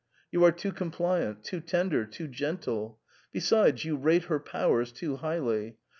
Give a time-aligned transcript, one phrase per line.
[0.31, 2.99] You are too compliant, too ten der, too gentle.
[3.31, 5.77] Besides, you rate her powers too highly.